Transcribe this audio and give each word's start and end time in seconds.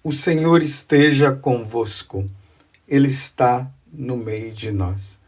O 0.00 0.12
Senhor 0.12 0.62
esteja 0.62 1.32
convosco, 1.32 2.30
Ele 2.86 3.08
está 3.08 3.68
no 3.92 4.16
meio 4.16 4.52
de 4.52 4.70
nós. 4.70 5.18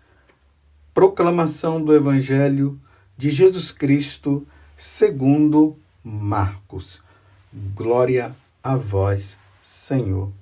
Proclamação 0.94 1.84
do 1.84 1.92
Evangelho 1.92 2.80
de 3.16 3.30
Jesus 3.30 3.72
Cristo, 3.72 4.46
segundo 4.76 5.76
Marcos. 6.04 7.02
Glória 7.74 8.34
a 8.62 8.76
vós, 8.76 9.36
Senhor. 9.60 10.32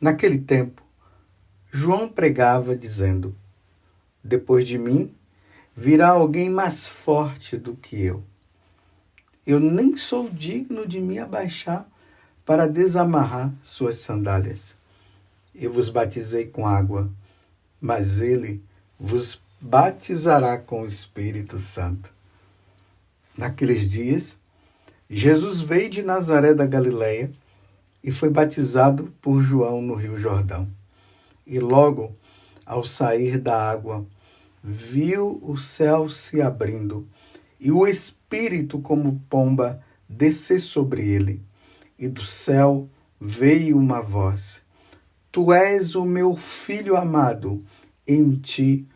Naquele 0.00 0.38
tempo, 0.38 0.82
João 1.72 2.08
pregava, 2.08 2.76
dizendo: 2.76 3.34
Depois 4.22 4.68
de 4.68 4.78
mim 4.78 5.12
virá 5.74 6.10
alguém 6.10 6.48
mais 6.48 6.86
forte 6.86 7.56
do 7.56 7.74
que 7.74 8.00
eu 8.00 8.22
eu 9.46 9.58
nem 9.58 9.96
sou 9.96 10.30
digno 10.30 10.86
de 10.86 11.00
me 11.00 11.18
abaixar 11.18 11.88
para 12.44 12.68
desamarrar 12.68 13.52
suas 13.62 13.96
sandálias. 13.96 14.76
Eu 15.54 15.72
vos 15.72 15.88
batizei 15.88 16.46
com 16.46 16.66
água, 16.66 17.10
mas 17.80 18.20
ele 18.20 18.62
vos 18.98 19.42
batizará 19.60 20.58
com 20.58 20.82
o 20.82 20.86
Espírito 20.86 21.58
Santo. 21.58 22.12
Naqueles 23.36 23.88
dias, 23.88 24.36
Jesus 25.08 25.60
veio 25.60 25.90
de 25.90 26.02
Nazaré 26.02 26.54
da 26.54 26.66
Galileia 26.66 27.32
e 28.02 28.10
foi 28.10 28.30
batizado 28.30 29.12
por 29.20 29.42
João 29.42 29.82
no 29.82 29.94
Rio 29.94 30.16
Jordão. 30.16 30.68
E 31.46 31.58
logo, 31.58 32.14
ao 32.64 32.84
sair 32.84 33.38
da 33.38 33.70
água, 33.70 34.06
viu 34.62 35.40
o 35.42 35.56
céu 35.56 36.08
se 36.08 36.40
abrindo 36.40 37.06
e 37.58 37.70
o 37.70 37.86
Espírito, 37.86 38.21
como 38.80 39.20
pomba, 39.28 39.82
descer 40.08 40.58
sobre 40.58 41.08
ele. 41.08 41.40
E 41.98 42.08
do 42.08 42.22
céu 42.22 42.88
veio 43.20 43.76
uma 43.76 44.00
voz: 44.00 44.62
Tu 45.30 45.52
és 45.52 45.94
o 45.94 46.04
meu 46.04 46.34
filho 46.34 46.96
amado, 46.96 47.64
em 48.06 48.36
ti 48.36 48.86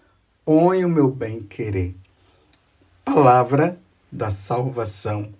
ponho 0.44 0.86
o 0.88 0.91
meu 0.91 1.11
bem-querer. 1.11 1.94
Palavra 3.05 3.78
da 4.11 4.30
salvação. 4.30 5.33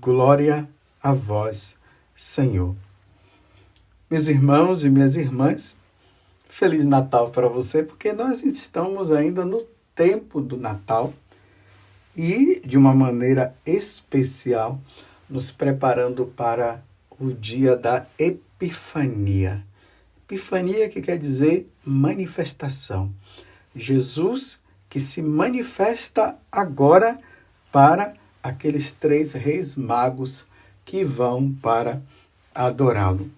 Glória 0.00 0.68
a 1.02 1.12
vós, 1.12 1.76
Senhor. 2.16 2.74
Meus 4.10 4.28
irmãos 4.28 4.84
e 4.84 4.90
minhas 4.90 5.16
irmãs, 5.16 5.76
Feliz 6.48 6.84
Natal 6.86 7.30
para 7.30 7.48
você, 7.48 7.82
porque 7.82 8.12
nós 8.12 8.42
estamos 8.42 9.10
ainda 9.10 9.44
no 9.44 9.64
tempo 9.94 10.40
do 10.40 10.56
Natal 10.56 11.12
e, 12.16 12.60
de 12.64 12.76
uma 12.76 12.94
maneira 12.94 13.54
especial, 13.64 14.80
nos 15.28 15.50
preparando 15.50 16.26
para 16.26 16.82
o 17.18 17.32
dia 17.32 17.76
da 17.76 18.06
Epifania. 18.18 19.64
Epifania 20.24 20.88
que 20.88 21.00
quer 21.00 21.18
dizer 21.18 21.70
manifestação. 21.84 23.12
Jesus 23.74 24.60
que 24.88 25.00
se 25.00 25.20
manifesta 25.20 26.36
agora 26.52 27.18
para 27.72 28.14
aqueles 28.42 28.92
três 28.92 29.32
reis 29.32 29.74
magos 29.74 30.46
que 30.84 31.02
vão 31.02 31.52
para 31.52 32.00
adorá-lo. 32.54 33.30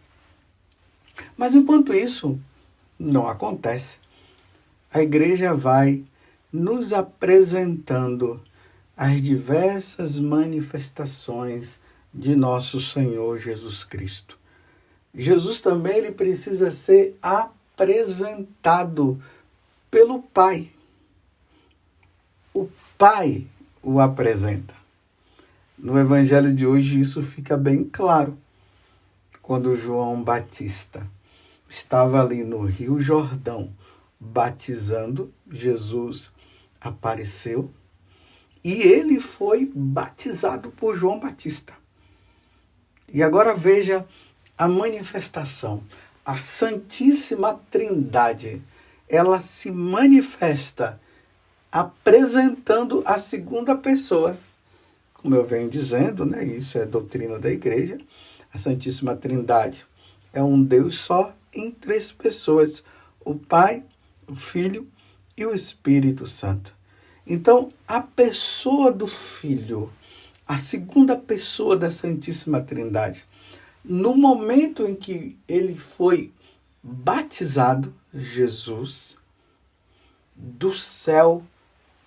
Mas 1.37 1.55
enquanto 1.55 1.95
isso 1.95 2.39
não 2.99 3.27
acontece, 3.27 3.97
a 4.93 5.01
igreja 5.01 5.55
vai 5.55 6.05
nos 6.53 6.93
apresentando 6.93 8.41
as 8.97 9.21
diversas 9.21 10.19
manifestações 10.19 11.79
de 12.15 12.35
nosso 12.35 12.81
Senhor 12.81 13.39
Jesus 13.39 13.85
Cristo. 13.85 14.39
Jesus 15.15 15.61
também 15.61 15.99
ele 15.99 16.13
precisa 16.13 16.71
ser 16.71 17.15
apresentado 17.23 19.23
pelo 19.91 20.23
Pai. 20.23 20.71
O 22.55 22.69
Pai 22.97 23.47
o 23.83 24.01
apresenta. 24.01 24.75
No 25.77 25.99
evangelho 25.99 26.55
de 26.55 26.67
hoje 26.67 26.99
isso 26.99 27.23
fica 27.23 27.57
bem 27.57 27.85
claro. 27.85 28.37
Quando 29.43 29.77
João 29.77 30.23
Batista 30.23 31.07
estava 31.69 32.21
ali 32.21 32.43
no 32.43 32.65
Rio 32.65 32.99
Jordão 32.99 33.71
batizando, 34.19 35.33
Jesus 35.51 36.33
apareceu 36.81 37.71
e 38.67 38.83
ele 38.83 39.21
foi 39.21 39.71
batizado 39.73 40.73
por 40.73 40.97
João 40.97 41.21
Batista. 41.21 41.73
E 43.13 43.23
agora 43.23 43.55
veja 43.55 44.05
a 44.59 44.67
manifestação. 44.67 45.85
A 46.25 46.41
Santíssima 46.41 47.61
Trindade, 47.71 48.61
ela 49.09 49.39
se 49.39 49.71
manifesta 49.71 51.01
apresentando 51.71 53.05
a 53.07 53.21
segunda 53.21 53.77
pessoa. 53.77 54.37
Como 55.15 55.37
eu 55.37 55.45
venho 55.45 55.71
dizendo, 55.71 56.27
né, 56.27 56.43
isso 56.43 56.77
é 56.77 56.85
doutrina 56.85 57.39
da 57.39 57.53
igreja. 57.53 57.99
A 58.53 58.59
Santíssima 58.59 59.15
Trindade 59.15 59.87
é 60.33 60.43
um 60.43 60.61
Deus 60.61 60.99
só 60.99 61.33
em 61.55 61.71
três 61.71 62.11
pessoas: 62.11 62.83
o 63.25 63.37
Pai, 63.37 63.85
o 64.27 64.35
Filho 64.35 64.89
e 65.37 65.47
o 65.47 65.55
Espírito 65.55 66.27
Santo. 66.27 66.76
Então, 67.27 67.73
a 67.89 68.01
pessoa 68.01 68.93
do 68.93 69.07
Filho, 69.07 69.93
a 70.47 70.57
segunda 70.57 71.17
pessoa 71.17 71.77
da 71.77 71.91
Santíssima 71.91 72.61
Trindade, 72.61 73.27
no 73.85 74.17
momento 74.17 74.87
em 74.87 74.95
que 74.95 75.37
ele 75.49 75.75
foi 75.75 76.33
batizado, 76.83 77.93
Jesus, 78.15 79.19
do 80.35 80.73
céu 80.73 81.43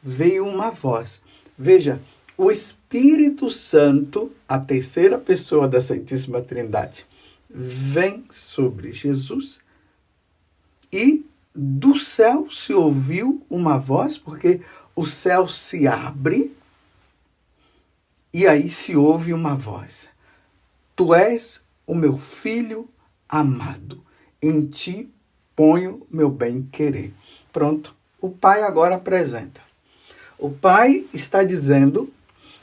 veio 0.01 0.47
uma 0.47 0.71
voz. 0.71 1.21
Veja, 1.57 2.01
o 2.37 2.49
Espírito 2.49 3.49
Santo, 3.49 4.31
a 4.47 4.57
terceira 4.57 5.17
pessoa 5.17 5.67
da 5.67 5.81
Santíssima 5.81 6.41
Trindade, 6.41 7.05
vem 7.49 8.23
sobre 8.29 8.93
Jesus 8.93 9.59
e 10.91 11.25
do 11.53 11.97
céu 11.97 12.49
se 12.49 12.73
ouviu 12.73 13.45
uma 13.49 13.77
voz, 13.77 14.17
porque 14.17 14.61
o 14.99 15.05
céu 15.05 15.47
se 15.47 15.87
abre 15.87 16.53
e 18.33 18.45
aí 18.45 18.69
se 18.69 18.97
ouve 18.97 19.31
uma 19.31 19.55
voz: 19.55 20.09
Tu 20.93 21.15
és 21.15 21.61
o 21.87 21.95
meu 21.95 22.17
filho 22.17 22.89
amado, 23.29 24.03
em 24.41 24.65
ti 24.65 25.09
ponho 25.55 26.05
meu 26.11 26.29
bem-querer. 26.29 27.13
Pronto, 27.53 27.95
o 28.19 28.29
Pai 28.29 28.61
agora 28.61 28.95
apresenta. 28.95 29.61
O 30.37 30.49
Pai 30.51 31.07
está 31.13 31.45
dizendo, 31.45 32.11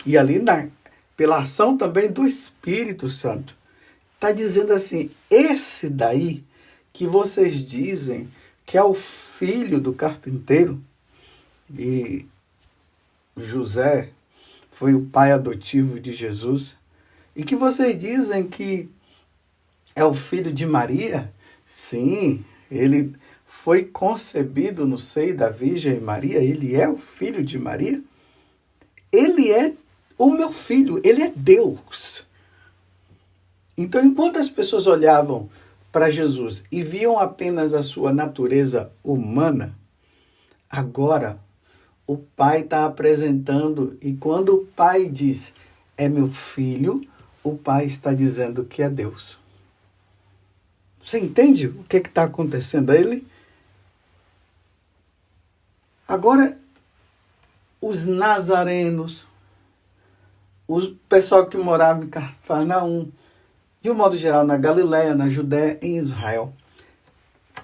e 0.05 0.19
ali 0.19 0.39
na, 0.39 0.69
pela 1.17 1.39
ação 1.39 1.75
também 1.75 2.13
do 2.13 2.27
Espírito 2.27 3.09
Santo, 3.09 3.57
está 4.15 4.31
dizendo 4.31 4.75
assim: 4.75 5.11
esse 5.31 5.89
daí 5.89 6.45
que 6.93 7.07
vocês 7.07 7.67
dizem 7.67 8.31
que 8.67 8.77
é 8.77 8.85
o 8.85 8.93
filho 8.93 9.81
do 9.81 9.95
carpinteiro, 9.95 10.85
e 11.75 12.27
José 13.37 14.11
foi 14.71 14.95
o 14.95 15.07
pai 15.07 15.33
adotivo 15.33 15.99
de 15.99 16.13
Jesus, 16.13 16.77
e 17.35 17.45
que 17.45 17.57
vocês 17.57 17.99
dizem 17.99 18.47
que 18.47 18.89
é 19.95 20.05
o 20.05 20.15
filho 20.15 20.53
de 20.53 20.67
Maria, 20.67 21.33
sim, 21.67 22.45
ele 22.71 23.15
foi 23.47 23.85
concebido 23.85 24.87
no 24.87 24.99
seio 24.99 25.37
da 25.37 25.49
Virgem 25.49 26.01
Maria, 26.01 26.39
ele 26.39 26.75
é 26.75 26.89
o 26.89 26.99
filho 26.99 27.45
de 27.45 27.59
Maria. 27.59 28.03
Ele 29.11 29.51
é 29.51 29.73
o 30.19 30.31
meu 30.31 30.53
filho, 30.53 31.01
ele 31.05 31.23
é 31.23 31.33
Deus. 31.35 32.27
Então, 33.79 34.05
enquanto 34.05 34.39
as 34.39 34.49
pessoas 34.49 34.87
olhavam 34.87 35.49
para 35.93 36.11
Jesus 36.11 36.65
e 36.71 36.83
viam 36.83 37.19
apenas 37.19 37.73
a 37.73 37.83
sua 37.83 38.13
natureza 38.13 38.91
humana, 39.03 39.75
agora 40.69 41.39
o 42.07 42.17
pai 42.17 42.61
está 42.61 42.85
apresentando, 42.85 43.97
e 44.01 44.15
quando 44.15 44.55
o 44.55 44.67
pai 44.67 45.09
diz 45.09 45.53
é 45.97 46.09
meu 46.09 46.31
filho, 46.31 47.07
o 47.43 47.57
pai 47.57 47.87
está 47.87 48.13
dizendo 48.13 48.65
que 48.65 48.83
é 48.83 48.89
Deus. 48.89 49.39
Você 51.03 51.19
entende 51.19 51.69
o 51.69 51.85
que 51.85 51.99
está 51.99 52.25
acontecendo 52.25 52.91
a 52.91 52.97
ele? 52.97 53.27
Agora, 56.07 56.59
os 57.81 58.05
nazarenos, 58.05 59.27
o 60.69 60.81
pessoal 61.09 61.47
que 61.47 61.57
morava 61.57 62.05
em 62.05 62.09
Cafarnaum, 62.09 63.11
de 63.81 63.91
um 63.91 63.95
modo 63.95 64.17
geral 64.17 64.45
na 64.45 64.57
Galiléia, 64.57 65.15
na 65.15 65.29
Judéia, 65.29 65.79
em 65.81 65.97
Israel, 65.97 66.53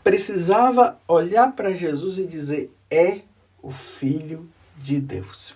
precisava 0.02 0.98
olhar 1.06 1.52
para 1.52 1.72
Jesus 1.72 2.18
e 2.18 2.26
dizer: 2.26 2.72
é 2.90 3.22
o 3.62 3.70
Filho 3.70 4.50
de 4.76 5.00
Deus. 5.00 5.54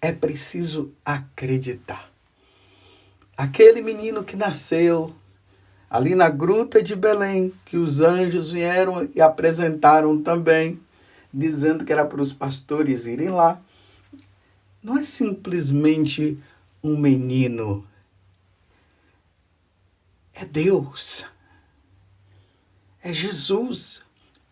É 0.00 0.12
preciso 0.12 0.92
acreditar. 1.04 2.10
aquele 3.36 3.80
menino 3.80 4.22
que 4.22 4.36
nasceu 4.36 5.12
ali 5.90 6.14
na 6.14 6.28
gruta 6.28 6.82
de 6.82 6.94
Belém, 6.94 7.52
que 7.64 7.76
os 7.76 8.00
anjos 8.00 8.50
vieram 8.50 9.08
e 9.14 9.20
apresentaram 9.20 10.22
também, 10.22 10.80
dizendo 11.32 11.84
que 11.84 11.92
era 11.92 12.04
para 12.04 12.20
os 12.20 12.32
pastores 12.32 13.06
irem 13.06 13.30
lá, 13.30 13.60
não 14.82 14.98
é 14.98 15.04
simplesmente 15.04 16.36
um 16.82 16.96
menino, 16.96 17.86
é 20.34 20.44
Deus, 20.44 21.26
é 23.02 23.12
Jesus, 23.12 24.02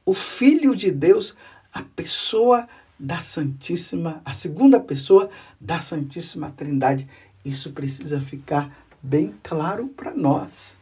o 0.05 0.15
Filho 0.15 0.75
de 0.75 0.91
Deus, 0.91 1.37
a 1.73 1.83
pessoa 1.83 2.69
da 2.99 3.21
Santíssima, 3.21 4.21
a 4.25 4.33
segunda 4.35 4.79
pessoa 4.79 5.31
da 5.59 5.81
Santíssima 5.81 6.51
Trindade. 6.51 7.07
Isso 7.45 7.73
precisa 7.73 8.21
ficar 8.21 8.87
bem 9.03 9.35
claro 9.43 9.89
para 9.89 10.15
nós. 10.15 10.77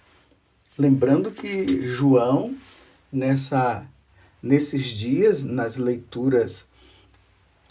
Lembrando 0.77 1.31
que 1.31 1.89
João, 1.89 2.55
nessa, 3.13 3.87
nesses 4.43 4.87
dias, 4.87 5.45
nas 5.45 5.77
leituras, 5.77 6.67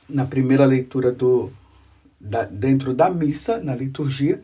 na 0.08 0.26
primeira 0.26 0.66
leitura 0.66 1.12
do, 1.12 1.52
da, 2.20 2.44
dentro 2.44 2.94
da 2.94 3.10
missa, 3.10 3.60
na 3.60 3.76
liturgia, 3.76 4.42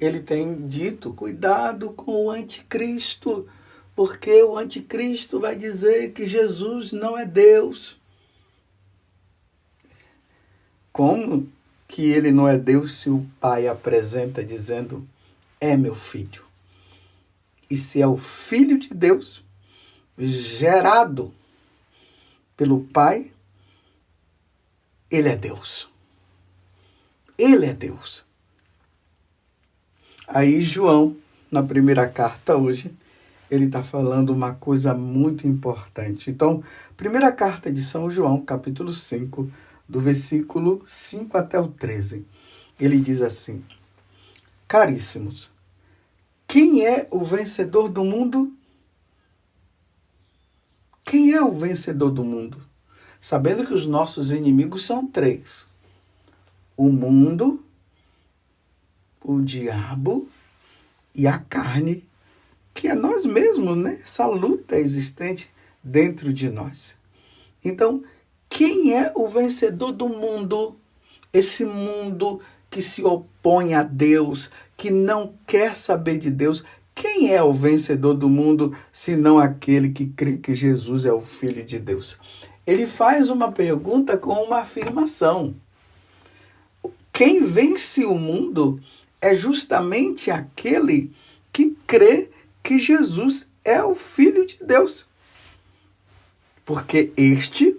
ele 0.00 0.20
tem 0.20 0.66
dito: 0.66 1.12
cuidado 1.12 1.90
com 1.90 2.26
o 2.26 2.30
anticristo, 2.30 3.46
porque 3.94 4.42
o 4.42 4.56
anticristo 4.56 5.38
vai 5.38 5.56
dizer 5.56 6.12
que 6.12 6.26
Jesus 6.26 6.92
não 6.92 7.16
é 7.16 7.26
Deus. 7.26 8.02
Como 10.94 11.46
que 11.86 12.10
ele 12.10 12.32
não 12.32 12.48
é 12.48 12.56
Deus 12.56 13.00
se 13.00 13.10
o 13.10 13.26
Pai 13.38 13.68
apresenta 13.68 14.42
dizendo: 14.42 15.06
é 15.60 15.76
meu 15.76 15.94
filho? 15.94 16.44
e 17.74 17.76
se 17.76 18.00
é 18.00 18.06
o 18.06 18.16
Filho 18.16 18.78
de 18.78 18.94
Deus, 18.94 19.42
gerado 20.16 21.32
pelo 22.56 22.84
Pai, 22.84 23.32
ele 25.10 25.28
é 25.28 25.36
Deus. 25.36 25.90
Ele 27.36 27.66
é 27.66 27.74
Deus. 27.74 28.24
Aí 30.28 30.62
João, 30.62 31.16
na 31.50 31.64
primeira 31.64 32.08
carta 32.08 32.56
hoje, 32.56 32.94
ele 33.50 33.66
está 33.66 33.82
falando 33.82 34.30
uma 34.30 34.54
coisa 34.54 34.94
muito 34.94 35.46
importante. 35.46 36.30
Então, 36.30 36.62
primeira 36.96 37.32
carta 37.32 37.72
de 37.72 37.82
São 37.82 38.08
João, 38.08 38.40
capítulo 38.40 38.92
5, 38.92 39.50
do 39.88 40.00
versículo 40.00 40.82
5 40.84 41.36
até 41.36 41.58
o 41.58 41.68
13. 41.68 42.26
Ele 42.78 43.00
diz 43.00 43.22
assim: 43.22 43.64
Caríssimos, 44.66 45.50
quem 46.46 46.84
é 46.84 47.06
o 47.10 47.20
vencedor 47.20 47.88
do 47.88 48.04
mundo? 48.04 48.52
Quem 51.04 51.32
é 51.32 51.42
o 51.42 51.52
vencedor 51.52 52.10
do 52.10 52.24
mundo? 52.24 52.62
Sabendo 53.20 53.66
que 53.66 53.74
os 53.74 53.86
nossos 53.86 54.32
inimigos 54.32 54.84
são 54.84 55.06
três: 55.06 55.66
o 56.76 56.90
mundo, 56.90 57.64
o 59.22 59.40
diabo 59.40 60.28
e 61.14 61.26
a 61.26 61.38
carne, 61.38 62.04
que 62.72 62.88
é 62.88 62.94
nós 62.94 63.24
mesmos, 63.24 63.76
né? 63.76 64.00
Essa 64.02 64.26
luta 64.26 64.76
existente 64.76 65.50
dentro 65.82 66.32
de 66.32 66.50
nós. 66.50 66.96
Então, 67.64 68.02
quem 68.54 68.96
é 68.96 69.10
o 69.16 69.26
vencedor 69.26 69.90
do 69.90 70.08
mundo? 70.08 70.76
Esse 71.32 71.64
mundo 71.64 72.40
que 72.70 72.80
se 72.80 73.02
opõe 73.02 73.74
a 73.74 73.82
Deus, 73.82 74.48
que 74.76 74.92
não 74.92 75.34
quer 75.44 75.76
saber 75.76 76.18
de 76.18 76.30
Deus, 76.30 76.62
quem 76.94 77.34
é 77.34 77.42
o 77.42 77.52
vencedor 77.52 78.14
do 78.14 78.28
mundo 78.28 78.72
senão 78.92 79.40
aquele 79.40 79.88
que 79.88 80.06
crê 80.06 80.36
que 80.36 80.54
Jesus 80.54 81.04
é 81.04 81.12
o 81.12 81.20
Filho 81.20 81.64
de 81.64 81.80
Deus? 81.80 82.16
Ele 82.64 82.86
faz 82.86 83.28
uma 83.28 83.50
pergunta 83.50 84.16
com 84.16 84.34
uma 84.34 84.60
afirmação. 84.60 85.56
Quem 87.12 87.44
vence 87.44 88.04
o 88.04 88.14
mundo 88.14 88.80
é 89.20 89.34
justamente 89.34 90.30
aquele 90.30 91.10
que 91.52 91.76
crê 91.88 92.30
que 92.62 92.78
Jesus 92.78 93.48
é 93.64 93.82
o 93.82 93.96
Filho 93.96 94.46
de 94.46 94.62
Deus. 94.62 95.06
Porque 96.64 97.12
este, 97.16 97.76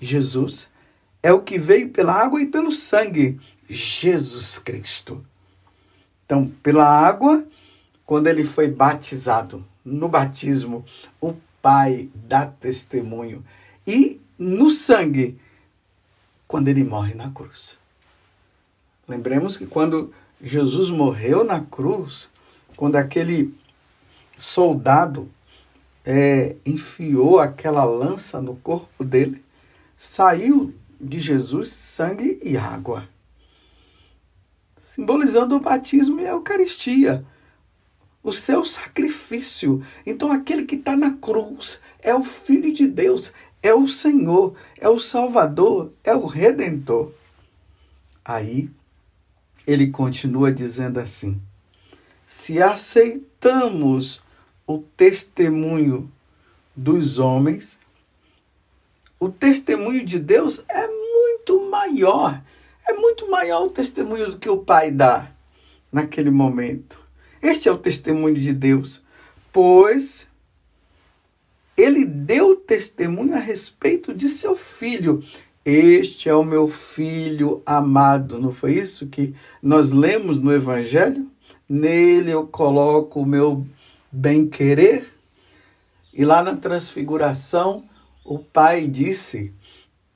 Jesus, 0.00 0.68
é 1.22 1.32
o 1.32 1.42
que 1.42 1.58
veio 1.58 1.90
pela 1.90 2.12
água 2.12 2.40
e 2.40 2.46
pelo 2.46 2.72
sangue, 2.72 3.40
Jesus 3.68 4.58
Cristo. 4.58 5.24
Então, 6.24 6.50
pela 6.62 6.86
água, 6.86 7.46
quando 8.04 8.26
ele 8.26 8.44
foi 8.44 8.68
batizado, 8.68 9.64
no 9.84 10.08
batismo, 10.08 10.84
o 11.20 11.34
Pai 11.60 12.08
dá 12.14 12.46
testemunho. 12.46 13.44
E 13.86 14.20
no 14.38 14.70
sangue, 14.70 15.38
quando 16.48 16.68
ele 16.68 16.84
morre 16.84 17.14
na 17.14 17.30
cruz. 17.30 17.78
Lembremos 19.06 19.56
que 19.56 19.66
quando 19.66 20.12
Jesus 20.42 20.90
morreu 20.90 21.44
na 21.44 21.60
cruz, 21.60 22.28
quando 22.76 22.96
aquele 22.96 23.54
soldado 24.38 25.30
é, 26.04 26.56
enfiou 26.64 27.38
aquela 27.38 27.84
lança 27.84 28.40
no 28.40 28.56
corpo 28.56 29.04
dele, 29.04 29.43
saiu 30.06 30.74
de 31.00 31.18
Jesus 31.18 31.72
sangue 31.72 32.38
e 32.42 32.56
água 32.56 33.08
simbolizando 34.94 35.56
o 35.56 35.60
batismo 35.60 36.20
e 36.20 36.26
a 36.26 36.30
Eucaristia, 36.30 37.24
o 38.22 38.32
seu 38.32 38.64
sacrifício. 38.64 39.84
Então, 40.06 40.30
aquele 40.30 40.62
que 40.62 40.76
está 40.76 40.96
na 40.96 41.10
cruz 41.14 41.80
é 42.00 42.14
o 42.14 42.22
Filho 42.22 42.72
de 42.72 42.86
Deus, 42.86 43.32
é 43.60 43.74
o 43.74 43.88
Senhor, 43.88 44.54
é 44.78 44.88
o 44.88 45.00
Salvador, 45.00 45.92
é 46.04 46.14
o 46.14 46.26
Redentor. 46.26 47.12
Aí, 48.24 48.70
ele 49.66 49.88
continua 49.88 50.52
dizendo 50.52 51.00
assim: 51.00 51.42
se 52.24 52.62
aceitamos 52.62 54.22
o 54.64 54.78
testemunho 54.78 56.08
dos 56.76 57.18
homens, 57.18 57.80
o 59.24 59.30
testemunho 59.30 60.04
de 60.04 60.18
Deus 60.18 60.62
é 60.68 60.86
muito 60.86 61.70
maior 61.70 62.40
é 62.86 62.92
muito 62.92 63.30
maior 63.30 63.64
o 63.64 63.70
testemunho 63.70 64.30
do 64.30 64.38
que 64.38 64.48
o 64.48 64.58
pai 64.58 64.90
dá 64.90 65.30
naquele 65.90 66.30
momento. 66.30 67.00
Este 67.40 67.68
é 67.68 67.72
o 67.72 67.78
testemunho 67.78 68.38
de 68.38 68.52
Deus, 68.52 69.00
pois 69.52 70.26
ele 71.76 72.04
deu 72.04 72.56
testemunho 72.56 73.34
a 73.34 73.38
respeito 73.38 74.12
de 74.14 74.28
seu 74.28 74.54
filho. 74.54 75.24
Este 75.64 76.28
é 76.28 76.34
o 76.34 76.44
meu 76.44 76.68
filho 76.68 77.62
amado. 77.64 78.38
Não 78.38 78.52
foi 78.52 78.74
isso 78.74 79.06
que 79.06 79.34
nós 79.62 79.90
lemos 79.90 80.38
no 80.38 80.52
Evangelho? 80.52 81.30
Nele 81.66 82.30
eu 82.30 82.46
coloco 82.46 83.20
o 83.20 83.26
meu 83.26 83.66
bem-querer. 84.12 85.10
E 86.12 86.24
lá 86.24 86.42
na 86.42 86.54
transfiguração, 86.54 87.88
o 88.24 88.38
Pai 88.38 88.88
disse, 88.88 89.52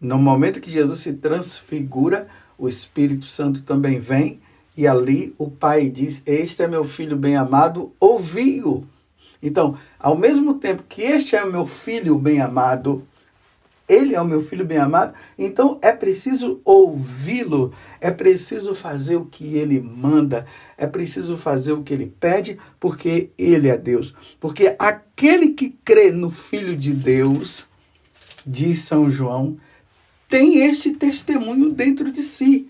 no 0.00 0.16
momento 0.16 0.60
que 0.60 0.70
Jesus 0.70 1.00
se 1.00 1.12
transfigura, 1.12 2.26
o 2.56 2.68
Espírito 2.68 3.26
Santo 3.26 3.62
também 3.62 4.00
vem 4.00 4.40
e 4.76 4.86
ali 4.86 5.34
o 5.36 5.50
Pai 5.50 5.90
diz: 5.90 6.22
Este 6.24 6.62
é 6.62 6.68
meu 6.68 6.84
filho 6.84 7.16
bem-amado, 7.16 7.92
ouvi-o. 7.98 8.86
Então, 9.42 9.76
ao 9.98 10.16
mesmo 10.16 10.54
tempo 10.54 10.84
que 10.88 11.02
este 11.02 11.36
é 11.36 11.44
o 11.44 11.50
meu 11.50 11.66
filho 11.66 12.18
bem-amado, 12.18 13.04
ele 13.88 14.14
é 14.14 14.20
o 14.20 14.24
meu 14.24 14.42
filho 14.42 14.64
bem-amado, 14.64 15.14
então 15.38 15.78
é 15.80 15.92
preciso 15.92 16.60
ouvi-lo, 16.64 17.72
é 18.00 18.10
preciso 18.10 18.74
fazer 18.74 19.16
o 19.16 19.24
que 19.24 19.56
ele 19.56 19.80
manda, 19.80 20.46
é 20.76 20.86
preciso 20.86 21.36
fazer 21.36 21.72
o 21.72 21.82
que 21.82 21.94
ele 21.94 22.14
pede, 22.20 22.58
porque 22.78 23.30
ele 23.38 23.68
é 23.68 23.76
Deus. 23.76 24.14
Porque 24.38 24.76
aquele 24.78 25.50
que 25.50 25.70
crê 25.84 26.12
no 26.12 26.30
Filho 26.30 26.76
de 26.76 26.92
Deus, 26.92 27.67
diz 28.48 28.80
São 28.80 29.10
João, 29.10 29.58
tem 30.26 30.64
este 30.64 30.92
testemunho 30.92 31.70
dentro 31.70 32.10
de 32.10 32.22
si. 32.22 32.68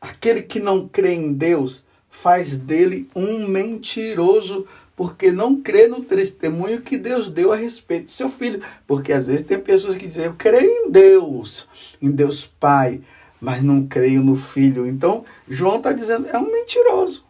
Aquele 0.00 0.42
que 0.42 0.58
não 0.58 0.88
crê 0.88 1.14
em 1.14 1.32
Deus 1.32 1.82
faz 2.10 2.56
dele 2.56 3.08
um 3.14 3.46
mentiroso, 3.46 4.66
porque 4.96 5.30
não 5.30 5.60
crê 5.60 5.86
no 5.86 6.04
testemunho 6.04 6.82
que 6.82 6.98
Deus 6.98 7.30
deu 7.30 7.52
a 7.52 7.56
respeito 7.56 8.06
de 8.06 8.12
seu 8.12 8.28
filho. 8.28 8.62
Porque 8.86 9.12
às 9.12 9.26
vezes 9.26 9.46
tem 9.46 9.58
pessoas 9.58 9.96
que 9.96 10.06
dizem: 10.06 10.26
Eu 10.26 10.34
creio 10.34 10.68
em 10.68 10.90
Deus, 10.90 11.68
em 12.00 12.10
Deus 12.10 12.44
Pai, 12.44 13.00
mas 13.40 13.62
não 13.62 13.86
creio 13.86 14.22
no 14.22 14.36
filho. 14.36 14.86
Então, 14.86 15.24
João 15.48 15.78
está 15.78 15.92
dizendo: 15.92 16.28
é 16.28 16.38
um 16.38 16.50
mentiroso. 16.50 17.24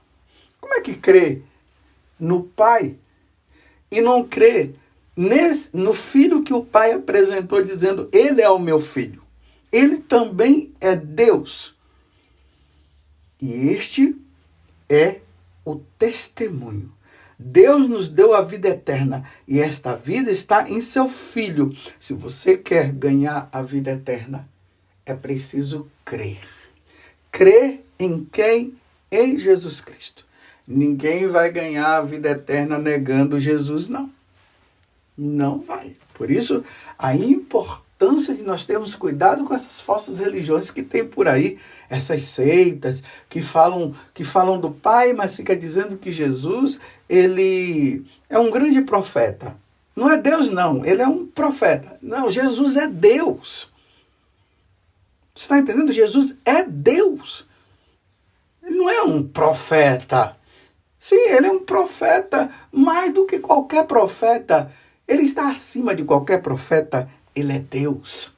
Como 0.61 0.75
é 0.75 0.81
que 0.81 0.95
crê 0.95 1.43
no 2.19 2.43
Pai 2.43 2.97
e 3.91 4.01
não 4.01 4.25
crê 4.25 4.75
nesse, 5.17 5.77
no 5.77 5.93
filho 5.93 6.43
que 6.43 6.55
o 6.55 6.65
Pai 6.65 6.93
apresentou, 6.93 7.63
dizendo: 7.63 8.09
Ele 8.13 8.41
é 8.41 8.49
o 8.49 8.59
meu 8.59 8.81
filho? 8.81 9.23
ele 9.73 9.97
também 9.97 10.75
é 10.79 10.95
Deus. 10.95 11.75
E 13.41 13.51
este 13.71 14.15
é 14.89 15.21
o 15.65 15.77
testemunho. 15.99 16.93
Deus 17.39 17.89
nos 17.89 18.09
deu 18.09 18.35
a 18.35 18.43
vida 18.43 18.69
eterna 18.69 19.29
e 19.49 19.59
esta 19.59 19.97
vida 19.97 20.31
está 20.31 20.71
em 20.71 20.81
seu 20.81 21.09
Filho. 21.09 21.75
Se 21.99 22.13
você 22.13 22.57
quer 22.57 22.93
ganhar 22.93 23.49
a 23.51 23.63
vida 23.63 23.93
eterna, 23.93 24.49
é 25.05 25.15
preciso 25.15 25.91
crer. 26.05 26.39
Crer 27.33 27.85
em 27.99 28.25
quem? 28.25 28.75
Em 29.11 29.37
Jesus 29.39 29.81
Cristo. 29.81 30.25
Ninguém 30.69 31.27
vai 31.27 31.51
ganhar 31.51 31.97
a 31.97 32.03
vida 32.03 32.31
eterna 32.31 32.79
negando 32.79 33.41
Jesus, 33.41 33.89
não. 33.89 34.13
Não 35.23 35.61
vai. 35.61 35.95
Por 36.15 36.33
isso, 36.33 36.65
a 36.99 37.15
importância 37.15 38.35
de 38.35 38.43
nós 38.43 38.65
termos 38.65 38.97
cuidado 38.97 39.45
com 39.45 39.55
essas 39.55 39.81
falsas 39.81 40.19
religiões 40.19 40.69
que 40.69 40.83
tem 40.83 41.07
por 41.07 41.29
aí, 41.29 41.59
essas 41.89 42.23
seitas 42.23 43.05
que 43.29 43.41
falam 43.41 43.95
que 44.13 44.25
falam 44.25 44.59
do 44.59 44.73
Pai, 44.73 45.13
mas 45.13 45.37
fica 45.37 45.55
dizendo 45.55 45.97
que 45.97 46.11
Jesus, 46.11 46.81
ele 47.09 48.05
é 48.29 48.37
um 48.37 48.51
grande 48.51 48.81
profeta. 48.81 49.57
Não 49.95 50.11
é 50.11 50.17
Deus 50.17 50.51
não, 50.51 50.85
ele 50.85 51.03
é 51.03 51.07
um 51.07 51.25
profeta. 51.25 51.97
Não, 52.03 52.29
Jesus 52.29 52.77
é 52.77 52.89
Deus. 52.89 53.71
Você 55.35 55.45
está 55.45 55.59
entendendo? 55.59 55.93
Jesus 55.93 56.37
é 56.45 56.65
Deus. 56.65 57.47
Ele 58.61 58.77
não 58.77 58.91
é 58.91 59.03
um 59.03 59.23
profeta. 59.23 60.37
Sim, 60.99 61.17
ele 61.31 61.47
é 61.47 61.53
um 61.53 61.65
profeta, 61.65 62.51
mais 62.73 63.13
do 63.13 63.27
que 63.27 63.39
qualquer 63.39 63.87
profeta. 63.87 64.73
Ele 65.07 65.23
está 65.23 65.51
acima 65.51 65.95
de 65.95 66.05
qualquer 66.05 66.43
profeta. 66.43 67.09
Ele 67.35 67.53
é 67.53 67.59
Deus. 67.59 68.33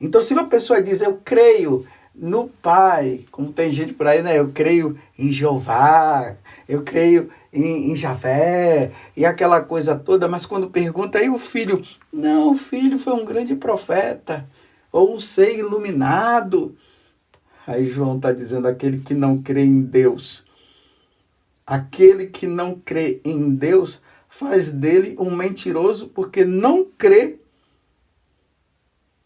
Então, 0.00 0.20
se 0.20 0.32
uma 0.32 0.46
pessoa 0.46 0.82
diz, 0.82 1.00
eu 1.00 1.20
creio 1.24 1.86
no 2.14 2.48
Pai, 2.48 3.24
como 3.30 3.52
tem 3.52 3.72
gente 3.72 3.92
por 3.92 4.06
aí, 4.06 4.22
né? 4.22 4.38
Eu 4.38 4.50
creio 4.52 4.98
em 5.18 5.32
Jeová, 5.32 6.34
eu 6.68 6.82
creio 6.82 7.30
em, 7.52 7.92
em 7.92 7.96
Javé, 7.96 8.92
e 9.16 9.24
aquela 9.24 9.60
coisa 9.60 9.94
toda, 9.96 10.28
mas 10.28 10.44
quando 10.44 10.70
pergunta, 10.70 11.18
aí 11.18 11.28
o 11.28 11.38
filho, 11.38 11.82
não, 12.12 12.52
o 12.52 12.56
filho 12.56 12.98
foi 12.98 13.12
um 13.12 13.24
grande 13.24 13.54
profeta, 13.54 14.48
ou 14.90 15.14
um 15.14 15.20
ser 15.20 15.58
iluminado. 15.58 16.76
Aí 17.66 17.84
João 17.84 18.16
está 18.16 18.32
dizendo, 18.32 18.66
aquele 18.66 18.98
que 18.98 19.14
não 19.14 19.40
crê 19.40 19.62
em 19.62 19.80
Deus 19.80 20.44
Aquele 21.68 22.28
que 22.28 22.46
não 22.46 22.80
crê 22.82 23.20
em 23.22 23.54
Deus 23.54 24.00
faz 24.28 24.70
dele 24.70 25.16
um 25.18 25.34
mentiroso 25.34 26.08
porque 26.08 26.44
não 26.44 26.84
crê 26.84 27.38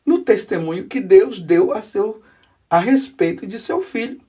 no 0.07 0.21
testemunho 0.21 0.87
que 0.87 1.01
Deus 1.01 1.39
deu 1.39 1.73
a 1.73 1.83
seu 1.83 2.23
a 2.71 2.79
respeito 2.79 3.47
de 3.47 3.59
seu 3.59 3.83
filho. 3.83 4.21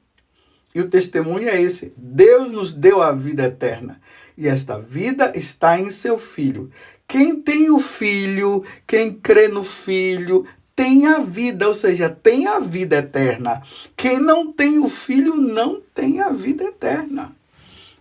E 0.75 0.81
o 0.81 0.89
testemunho 0.89 1.47
é 1.47 1.61
esse: 1.61 1.93
Deus 1.95 2.51
nos 2.51 2.73
deu 2.73 3.01
a 3.01 3.11
vida 3.11 3.43
eterna, 3.43 4.01
e 4.37 4.47
esta 4.47 4.79
vida 4.79 5.31
está 5.35 5.79
em 5.79 5.89
seu 5.91 6.17
filho. 6.17 6.69
Quem 7.07 7.39
tem 7.39 7.69
o 7.69 7.79
filho, 7.79 8.63
quem 8.87 9.13
crê 9.13 9.47
no 9.47 9.63
filho, 9.63 10.45
tem 10.75 11.05
a 11.05 11.19
vida, 11.19 11.67
ou 11.67 11.73
seja, 11.73 12.09
tem 12.09 12.47
a 12.47 12.59
vida 12.59 12.97
eterna. 12.97 13.61
Quem 13.95 14.19
não 14.19 14.51
tem 14.51 14.79
o 14.79 14.89
filho 14.89 15.35
não 15.35 15.81
tem 15.93 16.21
a 16.21 16.29
vida 16.29 16.63
eterna. 16.63 17.35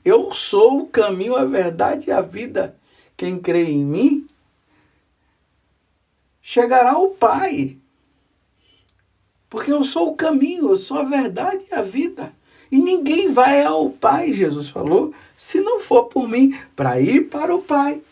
Eu 0.04 0.32
sou 0.32 0.80
o 0.80 0.86
caminho, 0.86 1.36
a 1.36 1.44
verdade 1.44 2.08
e 2.08 2.12
a 2.12 2.20
vida. 2.20 2.76
Quem 3.16 3.38
crê 3.38 3.64
em 3.64 3.84
mim 3.84 4.28
chegará 6.40 6.92
ao 6.92 7.10
Pai. 7.10 7.78
Porque 9.48 9.70
eu 9.70 9.84
sou 9.84 10.10
o 10.10 10.16
caminho, 10.16 10.70
eu 10.70 10.76
sou 10.76 10.98
a 10.98 11.04
verdade 11.04 11.64
e 11.70 11.74
a 11.74 11.82
vida. 11.82 12.34
E 12.70 12.78
ninguém 12.80 13.30
vai 13.30 13.62
ao 13.62 13.90
Pai, 13.90 14.32
Jesus 14.32 14.70
falou, 14.70 15.14
se 15.36 15.60
não 15.60 15.78
for 15.78 16.04
por 16.04 16.26
mim. 16.26 16.58
Para 16.74 17.00
ir 17.00 17.28
para 17.28 17.54
o 17.54 17.62
Pai, 17.62 18.02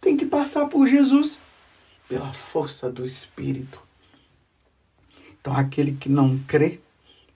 tem 0.00 0.16
que 0.16 0.26
passar 0.26 0.66
por 0.66 0.86
Jesus, 0.86 1.40
pela 2.06 2.32
força 2.32 2.90
do 2.90 3.04
Espírito. 3.04 3.82
Então, 5.40 5.56
aquele 5.56 5.92
que 5.92 6.10
não 6.10 6.38
crê, 6.46 6.78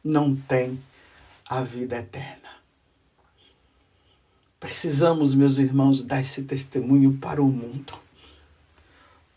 não 0.04 0.36
tem 0.36 0.78
a 1.48 1.62
vida 1.62 1.96
eterna. 1.96 2.43
Precisamos, 4.64 5.34
meus 5.34 5.58
irmãos, 5.58 6.02
dar 6.02 6.22
esse 6.22 6.42
testemunho 6.42 7.18
para 7.18 7.42
o 7.42 7.44
mundo. 7.44 7.92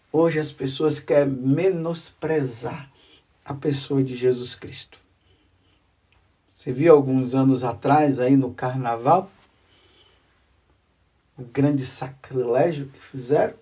Hoje 0.09 0.39
as 0.39 0.53
pessoas 0.53 1.01
querem 1.01 1.33
menosprezar 1.33 2.89
a 3.43 3.53
pessoa 3.53 4.01
de 4.01 4.15
Jesus 4.15 4.55
Cristo. 4.55 4.97
Você 6.49 6.71
viu 6.71 6.93
alguns 6.93 7.35
anos 7.35 7.65
atrás 7.65 8.21
aí 8.21 8.37
no 8.37 8.53
carnaval 8.53 9.29
o 11.37 11.43
grande 11.43 11.85
sacrilégio 11.85 12.87
que 12.87 13.03
fizeram, 13.03 13.55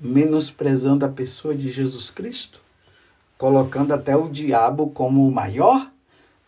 menosprezando 0.00 1.06
a 1.06 1.08
pessoa 1.08 1.54
de 1.54 1.70
Jesus 1.70 2.10
Cristo, 2.10 2.60
colocando 3.38 3.94
até 3.94 4.16
o 4.16 4.28
diabo 4.28 4.90
como 4.90 5.28
o 5.28 5.30
maior 5.30 5.92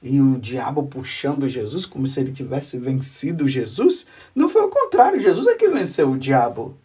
e 0.02 0.20
o 0.20 0.38
diabo 0.38 0.86
puxando 0.86 1.48
Jesus 1.48 1.84
como 1.84 2.06
se 2.06 2.20
ele 2.20 2.32
tivesse 2.32 2.78
vencido 2.78 3.46
Jesus. 3.46 4.06
Não 4.34 4.48
foi 4.48 4.62
o 4.62 4.70
contrário, 4.70 5.20
Jesus 5.20 5.46
é 5.46 5.54
que 5.54 5.68
venceu 5.68 6.10
o 6.10 6.18
diabo. 6.18 6.76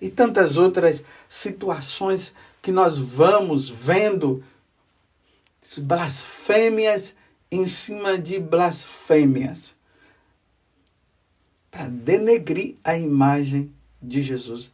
E 0.00 0.08
tantas 0.08 0.56
outras 0.56 1.02
situações 1.28 2.32
que 2.62 2.72
nós 2.72 2.96
vamos 2.96 3.68
vendo, 3.68 4.42
blasfêmias 5.78 7.16
em 7.50 7.66
cima 7.66 8.16
de 8.16 8.38
blasfêmias, 8.38 9.74
para 11.70 11.88
denegrir 11.88 12.76
a 12.82 12.96
imagem 12.96 13.72
de 14.00 14.22
Jesus. 14.22 14.70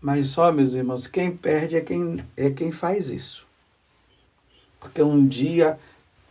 Mas 0.00 0.28
só, 0.28 0.52
meus 0.52 0.74
irmãos, 0.74 1.06
quem 1.08 1.36
perde 1.36 1.76
é 1.76 1.80
quem, 1.80 2.24
é 2.36 2.50
quem 2.50 2.70
faz 2.70 3.10
isso. 3.10 3.46
Porque 4.78 5.02
um 5.02 5.26
dia 5.26 5.78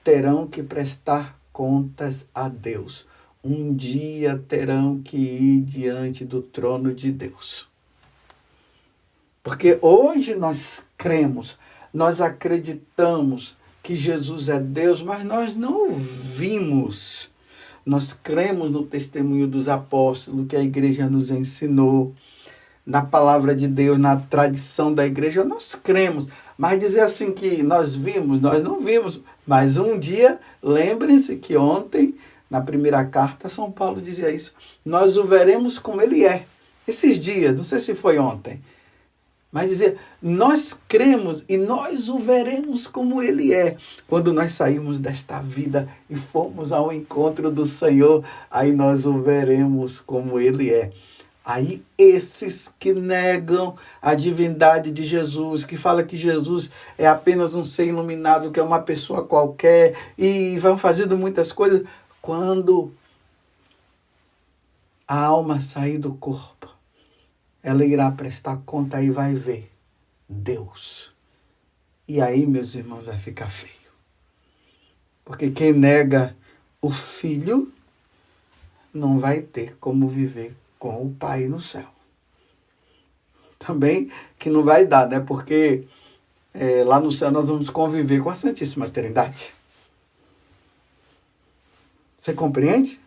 terão 0.08 0.48
que 0.48 0.64
prestar 0.64 1.38
contas 1.52 2.30
a 2.34 2.48
Deus. 2.48 3.06
Um 3.44 3.76
dia 3.76 4.42
terão 4.48 5.02
que 5.04 5.18
ir 5.18 5.60
diante 5.60 6.24
do 6.24 6.42
trono 6.42 6.94
de 6.94 7.12
Deus. 7.12 7.68
Porque 9.44 9.78
hoje 9.82 10.34
nós 10.34 10.82
cremos, 10.98 11.58
nós 11.94 12.22
acreditamos 12.22 13.58
que 13.84 13.98
Jesus 13.98 14.48
é 14.48 14.58
Deus, 14.58 15.04
mas 15.04 15.26
nós 15.26 15.58
não 15.58 15.92
vimos. 15.92 17.30
Nós 17.86 18.14
cremos 18.14 18.72
no 18.72 18.84
testemunho 18.84 19.46
dos 19.46 19.68
apóstolos 19.68 20.48
que 20.48 20.56
a 20.56 20.64
igreja 20.64 21.10
nos 21.10 21.32
ensinou, 21.32 22.16
na 22.86 23.02
palavra 23.02 23.54
de 23.54 23.68
Deus, 23.68 24.00
na 24.00 24.16
tradição 24.16 24.94
da 24.94 25.06
igreja, 25.06 25.44
nós 25.44 25.76
cremos. 25.76 26.30
Mas 26.58 26.80
dizer 26.80 27.02
assim 27.02 27.34
que 27.34 27.62
nós 27.62 27.94
vimos, 27.94 28.40
nós 28.40 28.64
não 28.64 28.80
vimos. 28.80 29.22
Mas 29.48 29.78
um 29.78 29.98
dia, 29.98 30.40
lembrem-se 30.62 31.38
que 31.38 31.56
ontem, 31.56 32.14
na 32.50 32.60
primeira 32.60 33.06
carta, 33.06 33.48
São 33.48 33.72
Paulo 33.72 34.02
dizia 34.02 34.30
isso. 34.30 34.54
Nós 34.84 35.16
o 35.16 35.24
veremos 35.24 35.80
como 35.80 36.02
ele 36.02 36.26
é. 36.26 36.46
Esses 36.86 37.24
dias, 37.24 37.56
não 37.56 37.64
sei 37.64 37.80
se 37.80 37.96
foi 37.96 38.20
ontem. 38.20 38.62
Mas 39.50 39.70
dizer, 39.70 39.98
nós 40.22 40.78
cremos 40.90 41.46
e 41.48 41.56
nós 41.56 42.10
o 42.10 42.20
veremos 42.20 42.86
como 42.86 43.24
ele 43.24 43.54
é. 43.54 43.78
Quando 44.06 44.34
nós 44.34 44.54
saímos 44.54 45.00
desta 45.00 45.42
vida 45.42 45.88
e 46.10 46.16
formos 46.18 46.74
ao 46.74 46.92
encontro 46.92 47.50
do 47.50 47.66
Senhor, 47.66 48.26
aí 48.52 48.74
nós 48.74 49.06
o 49.06 49.22
veremos 49.22 50.02
como 50.02 50.38
ele 50.38 50.70
é. 50.70 50.92
Aí 51.50 51.82
esses 51.98 52.68
que 52.68 52.92
negam 52.92 53.78
a 54.02 54.14
divindade 54.14 54.92
de 54.92 55.06
Jesus, 55.06 55.64
que 55.64 55.78
fala 55.78 56.04
que 56.04 56.18
Jesus 56.18 56.70
é 56.98 57.08
apenas 57.08 57.54
um 57.54 57.64
ser 57.64 57.88
iluminado, 57.88 58.52
que 58.52 58.60
é 58.60 58.64
uma 58.64 58.82
pessoa 58.82 59.26
qualquer 59.26 59.96
e 60.18 60.60
vão 60.60 60.78
fazendo 60.78 61.18
muitas 61.18 61.54
coisas, 61.54 61.88
quando 62.22 62.94
a 65.08 65.24
alma 65.24 65.62
sair 65.62 65.98
do 65.98 66.16
corpo, 66.16 66.68
ela 67.64 67.86
irá 67.86 68.12
prestar 68.12 68.58
conta 68.66 69.02
e 69.02 69.10
vai 69.10 69.34
ver 69.34 69.72
Deus. 70.28 71.14
E 72.06 72.20
aí, 72.20 72.46
meus 72.46 72.76
irmãos, 72.76 73.06
vai 73.06 73.18
ficar 73.18 73.50
feio. 73.50 73.72
Porque 75.24 75.50
quem 75.50 75.72
nega 75.72 76.36
o 76.82 76.90
filho 76.90 77.72
não 78.94 79.18
vai 79.18 79.40
ter 79.40 79.78
como 79.78 80.10
viver 80.10 80.54
com 80.78 81.06
o 81.06 81.14
Pai 81.14 81.48
no 81.48 81.60
céu. 81.60 81.86
Também 83.60 84.12
que 84.38 84.50
não 84.50 84.64
vai 84.64 84.86
dar, 84.86 85.08
né? 85.08 85.20
Porque 85.20 85.86
é, 86.54 86.84
lá 86.84 87.00
no 87.00 87.12
céu 87.12 87.32
nós 87.32 87.48
vamos 87.48 87.70
conviver 87.70 88.22
com 88.22 88.30
a 88.30 88.36
Santíssima 88.36 88.90
Trindade. 88.90 89.54
Você 92.20 92.34
compreende? 92.34 93.00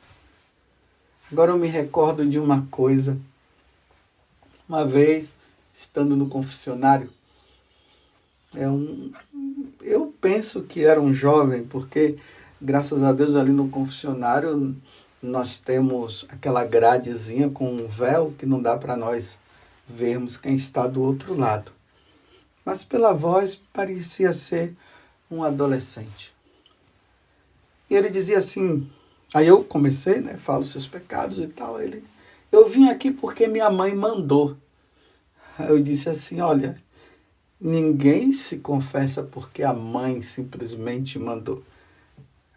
Agora 1.31 1.53
eu 1.53 1.59
me 1.59 1.69
recordo 1.69 2.27
de 2.27 2.39
uma 2.39 2.67
coisa. 2.71 3.19
Uma 4.69 4.85
vez, 4.85 5.35
estando 5.75 6.17
no 6.17 6.29
confessionário, 6.29 7.11
é 8.55 8.69
um, 8.69 9.13
eu 9.83 10.15
penso 10.21 10.63
que 10.63 10.85
era 10.85 11.01
um 11.01 11.13
jovem, 11.13 11.65
porque 11.65 12.19
Graças 12.63 13.03
a 13.03 13.11
Deus 13.11 13.37
ali 13.37 13.53
no 13.53 13.71
confessionário 13.71 14.77
nós 15.23 15.59
temos 15.59 16.25
aquela 16.29 16.65
gradezinha 16.65 17.51
com 17.51 17.71
um 17.71 17.87
véu 17.87 18.33
que 18.39 18.47
não 18.47 18.61
dá 18.61 18.77
para 18.77 18.97
nós 18.97 19.39
vermos 19.87 20.37
quem 20.37 20.55
está 20.55 20.87
do 20.87 21.03
outro 21.03 21.35
lado. 21.35 21.73
Mas 22.65 22.85
pela 22.85 23.13
voz 23.13 23.57
parecia 23.73 24.33
ser 24.33 24.75
um 25.31 25.43
adolescente. 25.45 26.35
E 27.89 27.95
ele 27.95 28.09
dizia 28.09 28.39
assim, 28.39 28.91
aí 29.35 29.47
eu 29.47 29.65
comecei, 29.65 30.21
né, 30.21 30.37
falo 30.37 30.65
seus 30.65 30.87
pecados 30.87 31.39
e 31.39 31.49
tal, 31.49 31.81
ele, 31.81 32.05
eu 32.51 32.67
vim 32.69 32.89
aqui 32.89 33.11
porque 33.11 33.47
minha 33.47 33.69
mãe 33.69 33.95
mandou. 33.95 34.57
Eu 35.59 35.83
disse 35.83 36.09
assim, 36.09 36.41
olha, 36.41 36.81
ninguém 37.61 38.33
se 38.33 38.59
confessa 38.59 39.23
porque 39.23 39.63
a 39.63 39.73
mãe 39.73 40.23
simplesmente 40.23 41.19
mandou. 41.19 41.63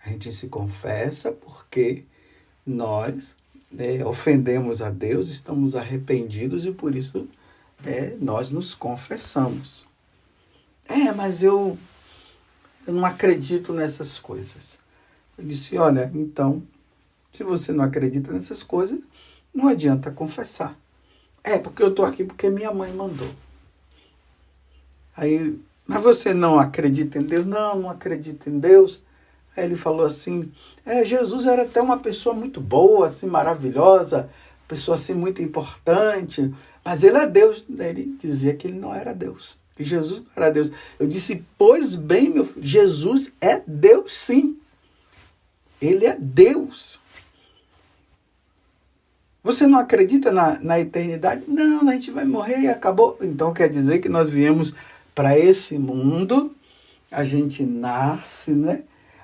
A 0.06 0.10
gente 0.10 0.32
se 0.32 0.48
confessa 0.48 1.32
porque 1.32 2.06
nós 2.66 3.36
é, 3.78 4.06
ofendemos 4.06 4.82
a 4.82 4.90
Deus, 4.90 5.30
estamos 5.30 5.76
arrependidos 5.76 6.66
e 6.66 6.72
por 6.72 6.96
isso 6.96 7.28
é, 7.86 8.16
nós 8.20 8.52
nos 8.52 8.74
confessamos. 8.74 9.86
É, 10.86 11.12
mas 11.12 11.44
eu, 11.44 11.78
eu 12.86 12.94
não 12.94 13.06
acredito 13.06 13.74
nessas 13.74 14.20
coisas. 14.20 14.78
Eu 15.38 15.46
disse: 15.46 15.78
olha, 15.78 16.12
então, 16.14 16.64
se 17.32 17.44
você 17.44 17.72
não 17.72 17.84
acredita 17.84 18.32
nessas 18.32 18.62
coisas, 18.62 19.00
não 19.54 19.68
adianta 19.68 20.12
confessar. 20.12 20.78
É, 21.44 21.58
porque 21.60 21.84
eu 21.84 21.90
estou 21.90 22.06
aqui 22.06 22.24
porque 22.24 22.50
minha 22.50 22.72
mãe 22.72 22.94
mandou. 22.94 23.30
Aí, 25.16 25.60
mas 25.86 26.02
você 26.02 26.34
não 26.34 26.58
acredita 26.58 27.20
em 27.20 27.24
Deus? 27.24 27.46
Não, 27.46 27.80
não 27.80 27.90
acredito 27.90 28.50
em 28.50 28.60
Deus. 28.60 29.02
Aí 29.56 29.66
ele 29.66 29.76
falou 29.76 30.06
assim: 30.06 30.52
é, 30.86 31.06
Jesus 31.06 31.46
era 31.46 31.64
até 31.64 31.82
uma 31.82 31.98
pessoa 32.00 32.36
muito 32.36 32.60
boa, 32.60 33.08
assim, 33.08 33.28
maravilhosa, 33.28 34.30
pessoa 34.68 34.96
assim 34.96 35.14
muito 35.14 35.42
importante, 35.42 36.54
mas 36.84 37.04
ele 37.04 37.18
é 37.18 37.28
Deus. 37.28 37.64
Ele 37.70 38.16
dizia 38.20 38.56
que 38.56 38.68
ele 38.68 38.80
não 38.80 38.94
era 38.94 39.14
Deus, 39.14 39.58
que 39.76 39.84
Jesus 39.84 40.22
não 40.22 40.32
era 40.36 40.52
Deus. 40.52 40.72
Eu 41.00 41.08
disse: 41.08 41.44
pois 41.58 41.96
bem, 41.96 42.30
meu 42.30 42.46
filho, 42.46 42.66
Jesus 42.66 43.32
é 43.40 43.62
Deus 43.66 44.18
sim. 44.18 44.58
Ele 45.82 46.06
é 46.06 46.18
Deus. 46.18 47.00
Você 49.44 49.68
não 49.68 49.78
acredita 49.78 50.32
na, 50.32 50.58
na 50.60 50.80
eternidade? 50.80 51.44
Não, 51.48 51.90
a 51.90 51.94
gente 51.94 52.12
vai 52.12 52.24
morrer 52.24 52.62
e 52.62 52.68
acabou. 52.70 53.18
Então 53.22 53.54
quer 53.54 53.68
dizer 53.68 54.00
que 54.00 54.08
nós 54.08 54.32
viemos 54.32 54.74
para 55.14 55.38
esse 55.38 55.78
mundo, 55.78 56.56
a 57.12 57.26
gente 57.26 57.64
nasce, 57.64 58.52
né? 58.52 58.84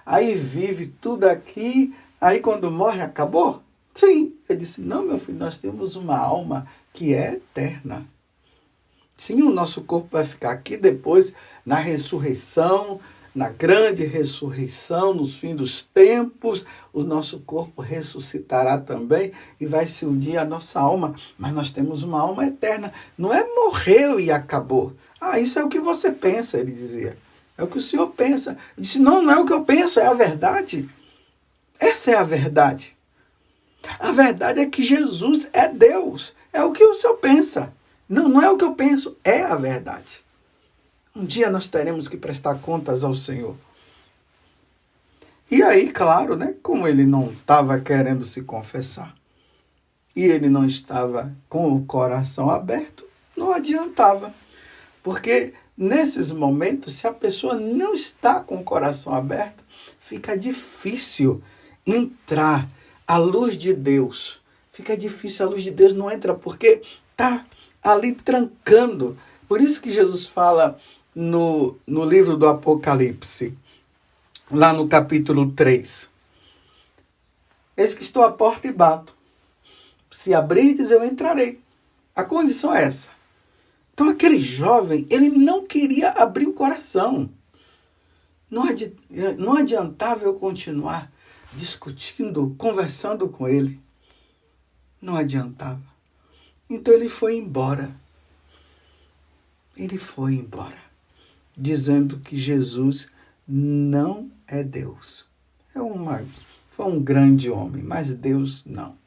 Aí 0.09 0.33
vive 0.33 0.87
tudo 0.99 1.25
aqui, 1.25 1.95
aí 2.19 2.39
quando 2.39 2.71
morre 2.71 3.01
acabou? 3.01 3.61
Sim. 3.93 4.33
Eu 4.49 4.55
disse: 4.55 4.81
não, 4.81 5.05
meu 5.05 5.19
filho, 5.19 5.37
nós 5.37 5.59
temos 5.59 5.95
uma 5.95 6.17
alma 6.17 6.67
que 6.91 7.13
é 7.13 7.33
eterna. 7.33 8.05
Sim, 9.15 9.43
o 9.43 9.51
nosso 9.51 9.81
corpo 9.83 10.07
vai 10.11 10.23
ficar 10.23 10.51
aqui 10.51 10.77
depois 10.77 11.33
na 11.65 11.75
ressurreição, 11.75 12.99
na 13.35 13.49
grande 13.49 14.03
ressurreição, 14.05 15.13
nos 15.13 15.37
fins 15.37 15.55
dos 15.55 15.83
tempos, 15.83 16.65
o 16.91 17.03
nosso 17.03 17.39
corpo 17.41 17.81
ressuscitará 17.81 18.77
também 18.77 19.31
e 19.59 19.65
vai 19.67 19.85
se 19.85 20.05
unir 20.05 20.37
à 20.37 20.45
nossa 20.45 20.79
alma. 20.79 21.13
Mas 21.37 21.53
nós 21.53 21.71
temos 21.71 22.01
uma 22.01 22.21
alma 22.21 22.47
eterna. 22.47 22.91
Não 23.17 23.31
é 23.31 23.43
morreu 23.43 24.19
e 24.19 24.31
acabou. 24.31 24.93
Ah, 25.21 25.39
isso 25.39 25.59
é 25.59 25.63
o 25.63 25.69
que 25.69 25.79
você 25.79 26.11
pensa, 26.11 26.57
ele 26.57 26.71
dizia. 26.71 27.15
É 27.59 27.63
o 27.63 27.67
que 27.67 27.77
o 27.77 27.81
Senhor 27.81 28.07
pensa. 28.11 28.57
Eu 28.77 28.81
disse: 28.81 28.99
Não, 28.99 29.21
não 29.21 29.33
é 29.33 29.37
o 29.37 29.45
que 29.45 29.51
eu 29.51 29.65
penso, 29.65 29.99
é 29.99 30.07
a 30.07 30.13
verdade. 30.13 30.89
Essa 31.77 32.11
é 32.11 32.15
a 32.15 32.23
verdade. 32.23 32.95
A 33.99 34.13
verdade 34.13 34.61
é 34.61 34.65
que 34.65 34.81
Jesus 34.81 35.49
é 35.51 35.67
Deus. 35.67 36.33
É 36.53 36.63
o 36.63 36.71
que 36.71 36.83
o 36.83 36.95
Senhor 36.95 37.17
pensa. 37.17 37.73
Não, 38.07 38.29
não 38.29 38.41
é 38.41 38.49
o 38.49 38.57
que 38.57 38.63
eu 38.63 38.75
penso, 38.75 39.17
é 39.25 39.41
a 39.41 39.55
verdade. 39.55 40.23
Um 41.13 41.25
dia 41.25 41.49
nós 41.49 41.67
teremos 41.67 42.07
que 42.07 42.15
prestar 42.15 42.55
contas 42.55 43.03
ao 43.03 43.13
Senhor. 43.13 43.57
E 45.51 45.61
aí, 45.61 45.91
claro, 45.91 46.37
né, 46.37 46.55
como 46.63 46.87
ele 46.87 47.05
não 47.05 47.31
estava 47.31 47.77
querendo 47.77 48.23
se 48.23 48.41
confessar 48.43 49.13
e 50.15 50.23
ele 50.23 50.47
não 50.47 50.65
estava 50.65 51.35
com 51.49 51.75
o 51.75 51.85
coração 51.85 52.49
aberto, 52.49 53.05
não 53.35 53.51
adiantava. 53.51 54.33
Porque 55.03 55.53
Nesses 55.81 56.29
momentos, 56.29 56.95
se 56.95 57.07
a 57.07 57.13
pessoa 57.13 57.55
não 57.55 57.93
está 57.93 58.41
com 58.41 58.57
o 58.57 58.63
coração 58.65 59.13
aberto, 59.13 59.63
fica 59.97 60.37
difícil 60.37 61.41
entrar 61.87 62.67
a 63.07 63.15
luz 63.15 63.55
de 63.55 63.73
Deus. 63.73 64.41
Fica 64.73 64.97
difícil, 64.97 65.45
a 65.45 65.49
luz 65.49 65.63
de 65.63 65.71
Deus 65.71 65.93
não 65.93 66.11
entra 66.11 66.33
porque 66.33 66.81
está 67.11 67.45
ali 67.81 68.11
trancando. 68.11 69.17
Por 69.47 69.61
isso 69.61 69.79
que 69.79 69.89
Jesus 69.89 70.25
fala 70.25 70.77
no, 71.15 71.77
no 71.87 72.03
livro 72.03 72.35
do 72.35 72.49
Apocalipse, 72.49 73.57
lá 74.51 74.73
no 74.73 74.85
capítulo 74.85 75.49
3. 75.53 76.09
Eis 77.77 77.93
que 77.93 78.03
estou 78.03 78.23
à 78.23 78.31
porta 78.33 78.67
e 78.67 78.73
bato. 78.73 79.15
Se 80.11 80.33
abrirdes, 80.33 80.91
eu 80.91 81.05
entrarei. 81.05 81.61
A 82.13 82.25
condição 82.25 82.75
é 82.75 82.83
essa 82.83 83.17
então 83.99 84.11
aquele 84.11 84.39
jovem, 84.39 85.05
ele 85.09 85.27
não 85.27 85.65
queria 85.65 86.11
abrir 86.11 86.47
o 86.47 86.53
coração. 86.53 87.29
Não, 88.49 88.63
adi 88.63 88.95
não 89.37 89.57
adiantava 89.57 90.23
eu 90.23 90.35
continuar 90.35 91.11
discutindo, 91.53 92.55
conversando 92.57 93.27
com 93.27 93.45
ele. 93.45 93.77
Não 95.01 95.17
adiantava. 95.17 95.81
Então 96.69 96.93
ele 96.93 97.09
foi 97.09 97.35
embora. 97.35 97.93
Ele 99.75 99.97
foi 99.97 100.35
embora, 100.35 100.79
dizendo 101.57 102.21
que 102.21 102.37
Jesus 102.37 103.09
não 103.45 104.31
é 104.47 104.63
Deus. 104.63 105.25
É 105.75 105.81
uma, 105.81 106.23
foi 106.71 106.85
um 106.85 107.03
grande 107.03 107.49
homem, 107.49 107.83
mas 107.83 108.13
Deus 108.13 108.63
não. 108.65 108.97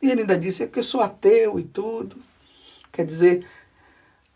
E 0.00 0.08
ele 0.08 0.20
ainda 0.20 0.38
disse 0.38 0.62
é 0.62 0.68
que 0.68 0.78
eu 0.78 0.84
sou 0.84 1.00
ateu 1.00 1.58
e 1.58 1.64
tudo. 1.64 2.16
Quer 2.92 3.04
dizer, 3.04 3.44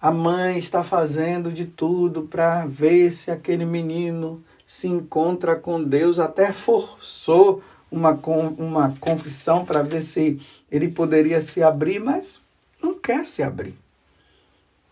a 0.03 0.11
mãe 0.11 0.59
está 0.59 0.83
fazendo 0.83 1.53
de 1.53 1.65
tudo 1.65 2.23
para 2.23 2.67
ver 2.67 3.13
se 3.13 3.31
aquele 3.31 3.65
menino 3.65 4.43
se 4.67 4.89
encontra 4.89 5.55
com 5.55 5.81
Deus, 5.81 6.19
até 6.19 6.53
forçou 6.53 7.63
uma, 7.89 8.11
uma 8.59 8.97
confissão 8.99 9.65
para 9.65 9.81
ver 9.81 10.03
se 10.03 10.41
ele 10.69 10.89
poderia 10.89 11.41
se 11.41 11.63
abrir, 11.63 12.01
mas 12.01 12.41
não 12.83 12.99
quer 12.99 13.29
se 13.29 13.45
abrir. 13.45 13.77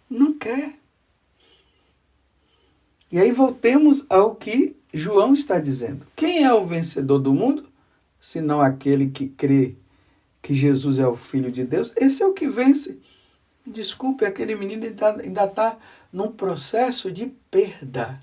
Não 0.08 0.32
quer. 0.32 0.74
E 3.10 3.18
aí 3.18 3.32
voltemos 3.32 4.06
ao 4.08 4.36
que 4.36 4.76
João 4.94 5.34
está 5.34 5.58
dizendo. 5.58 6.06
Quem 6.14 6.44
é 6.44 6.54
o 6.54 6.64
vencedor 6.64 7.18
do 7.18 7.34
mundo? 7.34 7.64
Senão 8.20 8.60
aquele 8.60 9.10
que 9.10 9.26
crê 9.26 9.74
que 10.40 10.54
Jesus 10.54 11.00
é 11.00 11.06
o 11.08 11.16
Filho 11.16 11.50
de 11.50 11.64
Deus. 11.64 11.92
Esse 11.96 12.22
é 12.22 12.26
o 12.26 12.32
que 12.32 12.46
vence. 12.46 13.00
Desculpe, 13.70 14.24
aquele 14.24 14.56
menino 14.56 14.84
ainda 14.84 15.44
está 15.44 15.78
num 16.12 16.32
processo 16.32 17.10
de 17.10 17.26
perda. 17.50 18.18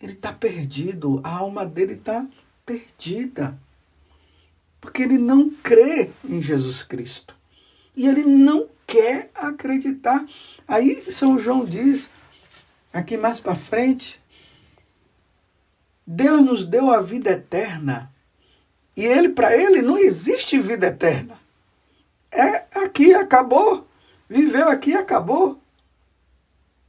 Ele 0.00 0.12
está 0.12 0.32
perdido, 0.32 1.20
a 1.24 1.36
alma 1.38 1.66
dele 1.66 1.94
está 1.94 2.24
perdida. 2.64 3.58
Porque 4.80 5.02
ele 5.02 5.18
não 5.18 5.50
crê 5.50 6.12
em 6.24 6.40
Jesus 6.40 6.84
Cristo. 6.84 7.36
E 7.96 8.06
ele 8.06 8.22
não 8.22 8.68
quer 8.86 9.30
acreditar. 9.34 10.24
Aí 10.66 11.10
São 11.10 11.36
João 11.36 11.64
diz, 11.64 12.10
aqui 12.92 13.16
mais 13.16 13.40
para 13.40 13.56
frente, 13.56 14.20
Deus 16.06 16.42
nos 16.44 16.64
deu 16.64 16.90
a 16.92 17.02
vida 17.02 17.30
eterna. 17.30 18.14
E 18.96 19.04
ele, 19.04 19.30
para 19.30 19.56
ele, 19.56 19.82
não 19.82 19.98
existe 19.98 20.60
vida 20.60 20.86
eterna. 20.86 21.38
É 22.30 22.66
aqui, 22.84 23.14
acabou. 23.14 23.86
Viveu 24.28 24.68
aqui, 24.68 24.94
acabou. 24.94 25.60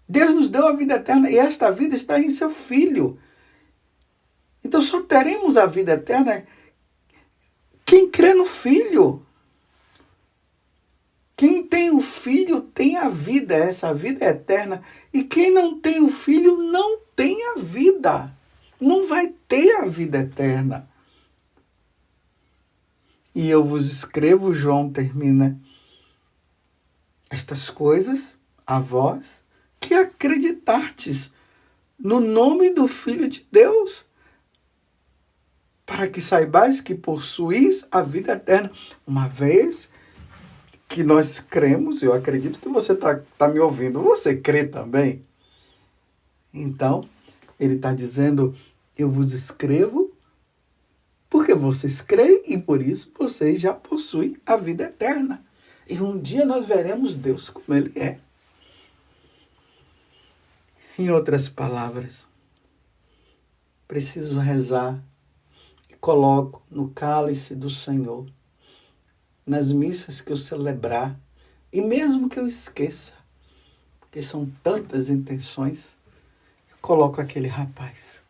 Deus 0.08 0.32
nos 0.32 0.50
deu 0.50 0.68
a 0.68 0.74
vida 0.74 0.96
eterna 0.96 1.30
e 1.30 1.38
esta 1.38 1.72
vida 1.72 1.96
está 1.96 2.20
em 2.20 2.32
seu 2.32 2.50
Filho. 2.50 3.18
Então 4.64 4.82
só 4.82 5.02
teremos 5.02 5.56
a 5.56 5.66
vida 5.66 5.94
eterna 5.94 6.46
quem 7.86 8.10
crê 8.10 8.34
no 8.34 8.46
Filho. 8.46 9.26
Quem 11.36 11.64
tem 11.64 11.90
o 11.92 12.02
Filho 12.02 12.62
tem 12.62 12.98
a 12.98 13.08
vida, 13.08 13.56
essa 13.56 13.94
vida 13.94 14.26
é 14.26 14.30
eterna. 14.30 14.84
E 15.14 15.24
quem 15.24 15.52
não 15.52 15.80
tem 15.80 16.04
o 16.04 16.10
Filho 16.10 16.58
não 16.58 17.00
tem 17.16 17.42
a 17.52 17.60
vida. 17.60 18.36
Não 18.80 19.08
vai 19.08 19.34
ter 19.48 19.78
a 19.78 19.86
vida 19.86 20.20
eterna. 20.20 20.89
E 23.34 23.50
eu 23.50 23.64
vos 23.64 23.92
escrevo, 23.92 24.54
João 24.54 24.90
termina 24.90 25.60
estas 27.30 27.70
coisas 27.70 28.34
a 28.66 28.80
vós 28.80 29.44
que 29.80 29.94
acreditartes 29.94 31.32
no 31.98 32.20
nome 32.20 32.70
do 32.72 32.88
Filho 32.88 33.30
de 33.30 33.46
Deus. 33.52 34.08
para 35.86 36.08
que 36.08 36.22
saibais 36.22 36.80
que 36.80 36.94
possuís 36.94 37.88
a 37.92 38.04
vida 38.04 38.34
eterna, 38.34 38.72
uma 39.08 39.28
vez 39.28 39.90
que 40.88 41.04
nós 41.04 41.40
cremos, 41.40 42.04
eu 42.04 42.14
acredito 42.14 42.60
que 42.60 42.70
você 42.70 42.94
está 42.94 43.20
tá 43.40 43.48
me 43.48 43.60
ouvindo, 43.60 44.04
você 44.04 44.36
crê 44.36 44.66
também? 44.68 45.24
Então, 46.54 47.10
ele 47.60 47.74
está 47.74 47.92
dizendo: 47.92 48.56
Eu 48.96 49.10
vos 49.10 49.34
escrevo 49.34 50.12
porque 51.30 51.54
vocês 51.54 52.02
creem 52.02 52.42
e 52.48 52.58
por 52.58 52.82
isso 52.82 53.12
vocês 53.18 53.62
já 53.62 53.74
possuem 53.74 54.38
a 54.46 54.58
vida 54.58 54.86
eterna. 54.86 55.46
E 55.88 56.02
um 56.02 56.20
dia 56.20 56.46
nós 56.46 56.68
veremos 56.68 57.16
Deus 57.16 57.50
como 57.50 57.78
Ele 57.78 57.98
é. 58.00 58.20
Em 60.98 61.10
outras 61.12 61.48
palavras, 61.48 62.28
preciso 63.88 64.40
rezar 64.40 65.02
e 65.90 65.94
coloco 65.94 66.62
no 66.70 66.90
cálice 66.90 67.56
do 67.56 67.70
Senhor, 67.70 68.28
nas 69.46 69.72
missas 69.72 70.20
que 70.20 70.32
eu 70.32 70.38
celebrar, 70.38 71.18
e 71.72 71.82
mesmo 71.82 72.28
que 72.28 72.40
eu 72.40 72.48
esqueça, 72.48 73.14
porque 74.00 74.22
são 74.22 74.52
tantas 74.62 75.10
intenções, 75.10 75.96
eu 76.72 76.78
coloco 76.82 77.22
aquele 77.22 77.48
rapaz 77.48 78.22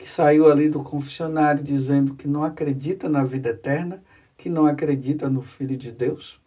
que 0.00 0.08
saiu 0.08 0.50
ali 0.50 0.66
do 0.66 0.82
confessionário 0.82 1.62
dizendo 1.62 2.14
que 2.14 2.26
não 2.26 2.42
acredita 2.42 3.06
na 3.06 3.22
vida 3.22 3.50
eterna, 3.50 4.02
que 4.38 4.48
não 4.48 4.64
acredita 4.64 5.28
no 5.28 5.42
Filho 5.42 5.76
de 5.76 5.92
Deus, 5.92 6.40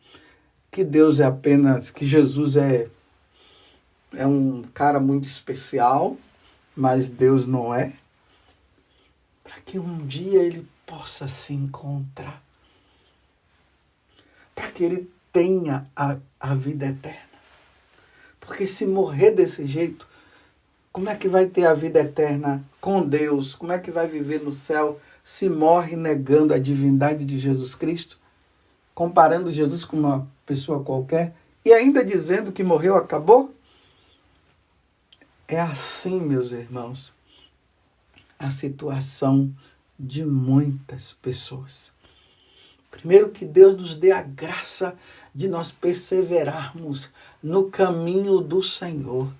que 0.72 0.84
Deus 0.84 1.20
é 1.20 1.26
apenas, 1.26 1.92
que 1.92 2.04
Jesus 2.04 2.56
é, 2.56 2.90
é 4.16 4.26
um 4.26 4.64
cara 4.74 5.00
muito 5.00 5.28
especial, 5.28 6.18
mas 6.76 7.08
Deus 7.08 7.46
não 7.46 7.72
é, 7.72 7.94
para 9.44 9.62
que 9.64 9.78
um 9.78 10.04
dia 10.04 10.42
ele 10.42 10.68
possa 10.84 11.28
se 11.28 11.54
encontrar, 11.54 12.44
para 14.56 14.72
que 14.72 14.84
ele 14.84 15.12
tenha 15.32 15.86
a, 15.96 16.18
a 16.40 16.56
vida 16.56 16.88
eterna. 16.88 17.30
Porque 18.40 18.66
se 18.66 18.88
morrer 18.88 19.30
desse 19.30 19.64
jeito, 19.64 20.08
como 20.94 21.10
é 21.10 21.16
que 21.16 21.28
vai 21.28 21.48
ter 21.48 21.66
a 21.66 21.74
vida 21.74 22.00
eterna 22.02 22.64
com 22.80 23.02
Deus? 23.02 23.56
Como 23.56 23.72
é 23.72 23.80
que 23.80 23.90
vai 23.90 24.08
viver 24.08 24.44
no 24.44 24.52
céu 24.52 25.02
se 25.24 25.50
morre 25.50 25.96
negando 25.96 26.54
a 26.54 26.60
divindade 26.60 27.26
de 27.26 27.40
Jesus 27.40 27.74
Cristo? 27.74 28.20
Comparando 28.94 29.52
Jesus 29.52 29.84
com 29.84 29.98
uma 29.98 30.28
pessoa 30.46 30.84
qualquer 30.84 31.34
e 31.66 31.74
ainda 31.74 32.06
dizendo 32.06 32.52
que 32.52 32.64
morreu, 32.64 32.96
acabou? 32.96 33.52
É 35.48 35.60
assim, 35.60 36.22
meus 36.22 36.52
irmãos, 36.52 37.12
a 38.38 38.52
situação 38.52 39.52
de 40.00 40.24
muitas 40.24 41.14
pessoas. 41.14 41.92
Primeiro, 42.92 43.32
que 43.32 43.46
Deus 43.46 43.76
nos 43.82 43.96
dê 43.96 44.12
a 44.12 44.22
graça 44.22 44.96
de 45.34 45.48
nós 45.48 45.72
perseverarmos 45.72 47.10
no 47.42 47.72
caminho 47.72 48.40
do 48.40 48.62
Senhor 48.62 49.34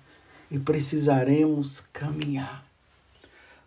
e 0.54 0.58
precisaremos 0.60 1.80
caminhar. 1.92 2.64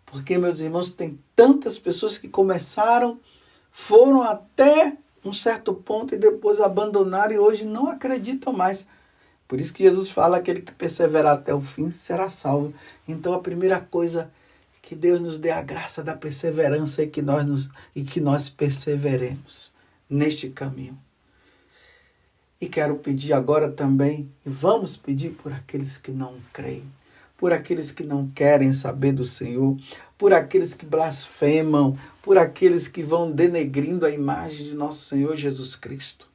Porque, 0.06 0.38
meus 0.38 0.58
irmãos, 0.58 0.90
tem 0.90 1.18
tantas 1.36 1.78
pessoas 1.78 2.16
que 2.16 2.28
começaram, 2.28 3.20
foram 3.70 4.22
até 4.22 4.96
um 5.22 5.30
certo 5.30 5.74
ponto 5.74 6.14
e 6.14 6.18
depois 6.18 6.60
abandonaram 6.60 7.34
e 7.34 7.38
hoje 7.38 7.66
não 7.66 7.90
acreditam 7.90 8.54
mais. 8.54 8.86
Por 9.46 9.60
isso 9.60 9.74
que 9.74 9.82
Jesus 9.82 10.08
fala: 10.08 10.38
aquele 10.38 10.62
que 10.62 10.72
perseverar 10.72 11.34
até 11.34 11.52
o 11.52 11.60
fim 11.60 11.90
será 11.90 12.30
salvo. 12.30 12.72
Então, 13.06 13.34
a 13.34 13.40
primeira 13.40 13.78
coisa 13.78 14.30
que 14.80 14.94
Deus 14.94 15.20
nos 15.20 15.38
dê 15.38 15.50
a 15.50 15.60
graça 15.60 16.02
da 16.02 16.16
perseverança 16.16 17.02
e 17.02 17.06
que 17.06 17.20
nós, 17.20 17.44
nos, 17.44 17.68
e 17.94 18.02
que 18.02 18.18
nós 18.18 18.48
perseveremos 18.48 19.74
neste 20.08 20.48
caminho. 20.48 20.98
E 22.60 22.68
quero 22.68 22.96
pedir 22.96 23.32
agora 23.32 23.70
também, 23.70 24.28
e 24.44 24.48
vamos 24.48 24.96
pedir 24.96 25.30
por 25.30 25.52
aqueles 25.52 25.96
que 25.96 26.10
não 26.10 26.40
creem, 26.52 26.84
por 27.36 27.52
aqueles 27.52 27.92
que 27.92 28.02
não 28.02 28.28
querem 28.28 28.72
saber 28.72 29.12
do 29.12 29.24
Senhor, 29.24 29.78
por 30.18 30.32
aqueles 30.32 30.74
que 30.74 30.84
blasfemam, 30.84 31.96
por 32.20 32.36
aqueles 32.36 32.88
que 32.88 33.00
vão 33.02 33.30
denegrindo 33.30 34.04
a 34.04 34.10
imagem 34.10 34.64
de 34.64 34.74
nosso 34.74 35.02
Senhor 35.06 35.36
Jesus 35.36 35.76
Cristo, 35.76 36.28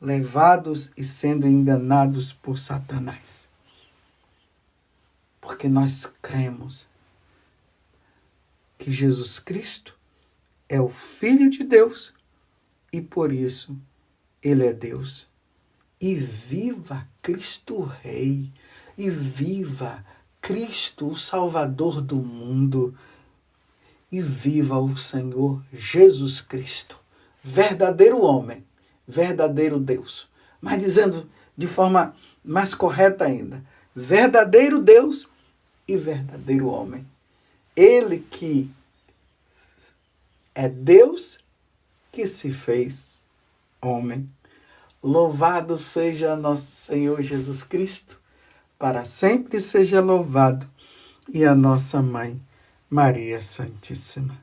levados 0.00 0.92
e 0.96 1.02
sendo 1.02 1.48
enganados 1.48 2.32
por 2.32 2.56
Satanás. 2.56 3.48
Porque 5.40 5.68
nós 5.68 6.12
cremos 6.22 6.86
que 8.78 8.92
Jesus 8.92 9.40
Cristo 9.40 9.98
é 10.68 10.80
o 10.80 10.88
Filho 10.88 11.50
de 11.50 11.64
Deus 11.64 12.14
e 12.92 13.00
por 13.00 13.32
isso 13.32 13.76
ele 14.42 14.66
é 14.66 14.72
Deus. 14.72 15.26
E 16.00 16.14
viva 16.14 17.06
Cristo 17.20 17.82
Rei, 17.82 18.50
e 18.98 19.08
viva 19.08 20.04
Cristo, 20.40 21.08
o 21.08 21.16
Salvador 21.16 22.00
do 22.00 22.16
mundo, 22.16 22.96
e 24.10 24.20
viva 24.20 24.78
o 24.78 24.96
Senhor 24.96 25.62
Jesus 25.72 26.40
Cristo, 26.40 26.98
verdadeiro 27.42 28.20
homem, 28.20 28.64
verdadeiro 29.06 29.78
Deus. 29.78 30.28
Mas 30.60 30.80
dizendo 30.80 31.28
de 31.56 31.66
forma 31.66 32.14
mais 32.44 32.74
correta 32.74 33.24
ainda, 33.24 33.64
verdadeiro 33.94 34.80
Deus 34.80 35.28
e 35.86 35.96
verdadeiro 35.96 36.66
homem. 36.66 37.06
Ele 37.74 38.18
que 38.18 38.70
é 40.54 40.68
Deus 40.68 41.38
que 42.10 42.26
se 42.26 42.50
fez 42.50 43.11
homem. 43.82 44.30
Louvado 45.02 45.76
seja 45.76 46.36
nosso 46.36 46.70
Senhor 46.70 47.20
Jesus 47.22 47.62
Cristo, 47.64 48.20
para 48.78 49.04
sempre 49.04 49.60
seja 49.60 50.00
louvado, 50.00 50.68
e 51.28 51.44
a 51.44 51.54
nossa 51.54 52.00
mãe, 52.00 52.40
Maria 52.88 53.40
Santíssima. 53.40 54.41